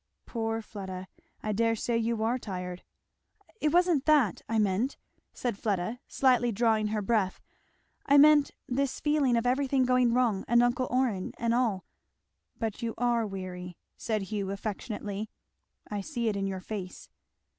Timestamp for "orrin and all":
10.89-11.85